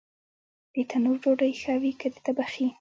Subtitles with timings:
[0.73, 2.65] د تنور ډوډۍ ښه وي که د تبخي؟